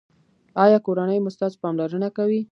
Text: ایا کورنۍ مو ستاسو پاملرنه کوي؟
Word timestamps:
ایا 0.63 0.77
کورنۍ 0.85 1.19
مو 1.21 1.29
ستاسو 1.35 1.57
پاملرنه 1.63 2.07
کوي؟ 2.17 2.39